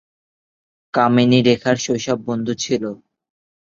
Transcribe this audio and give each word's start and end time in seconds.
কামিনী 0.93 1.39
রেখার 1.41 1.77
শৈশব 1.77 2.19
বন্ধু 2.27 2.53
ছিল। 2.63 2.83